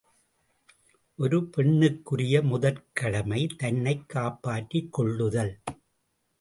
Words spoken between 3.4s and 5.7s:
தன்னைக் காப்பாற்றிக் கொள்ளுதல்!